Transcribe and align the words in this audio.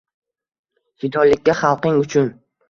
Fidolikka 1.03 1.55
xalqing 1.61 2.01
uchun 2.07 2.35